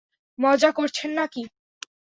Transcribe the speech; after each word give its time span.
মজা 0.39 0.69
করছেন 0.71 1.09
না-কি? 1.11 1.43